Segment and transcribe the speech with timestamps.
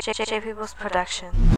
[0.00, 1.56] J, People's production.